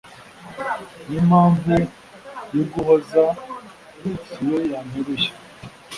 [1.09, 1.75] n'impamvu
[2.53, 3.23] y'uguhoza
[4.27, 5.29] si yo yanteruye